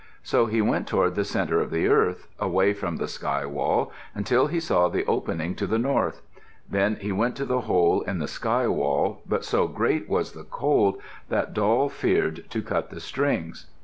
So 0.23 0.47
he 0.47 0.63
went 0.63 0.87
toward 0.87 1.13
the 1.13 1.23
centre 1.23 1.59
of 1.59 1.69
the 1.69 1.87
earth, 1.87 2.27
away 2.39 2.73
from 2.73 2.95
the 2.97 3.07
sky 3.07 3.45
wall, 3.45 3.91
until 4.15 4.47
he 4.47 4.59
saw 4.59 4.89
the 4.89 5.05
opening 5.05 5.53
to 5.57 5.67
the 5.67 5.77
north. 5.77 6.23
Then 6.67 6.95
he 6.95 7.11
went 7.11 7.35
to 7.35 7.45
the 7.45 7.61
hole 7.69 8.01
in 8.01 8.17
the 8.17 8.27
sky 8.27 8.67
wall, 8.67 9.21
but 9.27 9.45
so 9.45 9.67
great 9.67 10.09
was 10.09 10.31
the 10.31 10.43
cold 10.43 10.99
that 11.29 11.53
Doll 11.53 11.87
feared 11.87 12.49
to 12.49 12.63
cut 12.63 12.89
the 12.89 12.99
strings. 12.99 13.67